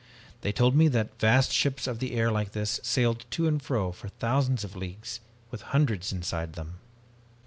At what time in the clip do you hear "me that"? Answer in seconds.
0.75-1.19